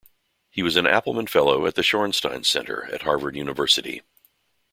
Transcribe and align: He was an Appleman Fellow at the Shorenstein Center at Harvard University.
He 0.49 0.63
was 0.63 0.77
an 0.77 0.87
Appleman 0.87 1.27
Fellow 1.27 1.67
at 1.67 1.75
the 1.75 1.83
Shorenstein 1.83 2.43
Center 2.43 2.85
at 2.91 3.03
Harvard 3.03 3.35
University. 3.35 4.01